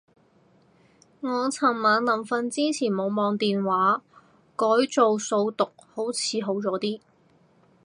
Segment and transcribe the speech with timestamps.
[1.19, 4.01] 我尋晚臨瞓之前冇望電話，
[4.55, 6.99] 改做數獨好似好咗啲